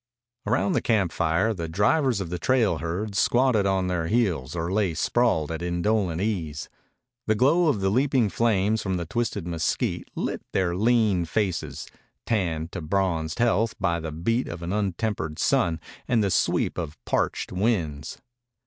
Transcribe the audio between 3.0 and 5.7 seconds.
squatted on their heels or lay sprawled at